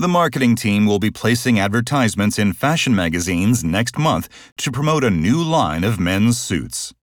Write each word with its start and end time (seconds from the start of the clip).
The 0.00 0.06
marketing 0.06 0.54
team 0.54 0.86
will 0.86 1.00
be 1.00 1.10
placing 1.10 1.58
advertisements 1.58 2.38
in 2.38 2.52
fashion 2.52 2.94
magazines 2.94 3.64
next 3.64 3.98
month 3.98 4.28
to 4.58 4.70
promote 4.70 5.02
a 5.02 5.10
new 5.10 5.42
line 5.42 5.82
of 5.82 5.98
men's 5.98 6.38
suits. 6.38 6.94